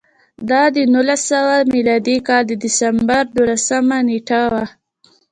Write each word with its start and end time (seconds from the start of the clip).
دا 0.49 0.61
د 0.75 0.77
نولس 0.93 1.21
سوه 1.31 1.55
میلادي 1.73 2.17
کال 2.27 2.43
د 2.47 2.51
ډسمبر 2.61 3.23
دولسمه 3.37 3.97
نېټه 4.07 4.41
وه 4.51 4.65